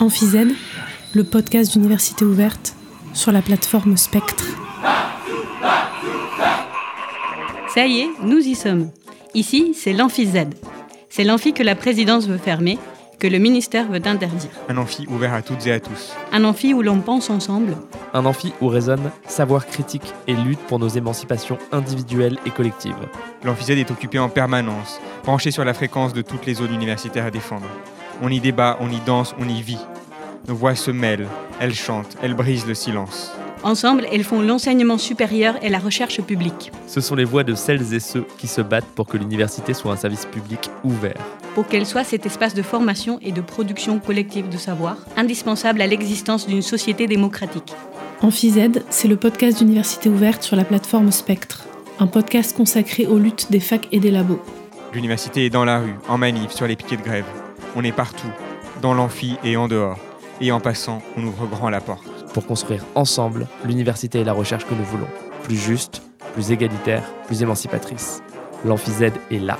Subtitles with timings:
[0.00, 0.38] AmphiZ,
[1.14, 2.74] le podcast d'Université ouverte
[3.12, 4.46] sur la plateforme Spectre.
[7.68, 8.88] Ça y est, nous y sommes.
[9.34, 10.46] Ici, c'est l'AmphiZ.
[11.10, 12.78] C'est l'amphi que la présidence veut fermer,
[13.18, 14.48] que le ministère veut interdire.
[14.70, 16.14] Un amphi ouvert à toutes et à tous.
[16.32, 17.76] Un amphi où l'on pense ensemble.
[18.14, 22.94] Un amphi où résonne savoir critique et lutte pour nos émancipations individuelles et collectives.
[23.44, 27.30] L'AmphiZ est occupé en permanence, penché sur la fréquence de toutes les zones universitaires à
[27.30, 27.68] défendre.
[28.22, 29.78] On y débat, on y danse, on y vit.
[30.50, 31.28] Nos voix se mêlent,
[31.60, 33.30] elles chantent, elles brisent le silence.
[33.62, 36.72] Ensemble, elles font l'enseignement supérieur et la recherche publique.
[36.88, 39.92] Ce sont les voix de celles et ceux qui se battent pour que l'université soit
[39.92, 41.22] un service public ouvert.
[41.54, 45.86] Pour qu'elle soit cet espace de formation et de production collective de savoir, indispensable à
[45.86, 47.72] l'existence d'une société démocratique.
[48.20, 51.62] AmphiZ, c'est le podcast d'Université ouverte sur la plateforme Spectre,
[52.00, 54.42] un podcast consacré aux luttes des facs et des labos.
[54.92, 57.26] L'université est dans la rue, en manif, sur les piquets de grève.
[57.76, 58.32] On est partout,
[58.82, 60.00] dans l'amphi et en dehors.
[60.42, 62.08] Et en passant, on ouvre grand la porte.
[62.32, 65.08] Pour construire ensemble l'université et la recherche que nous voulons.
[65.42, 66.02] Plus juste,
[66.32, 68.22] plus égalitaire, plus émancipatrice.
[68.64, 69.58] L'AmphiZ est là.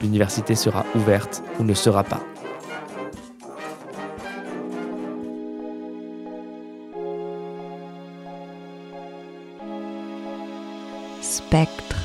[0.00, 2.20] L'université sera ouverte ou ne sera pas.
[11.20, 11.99] Spectre.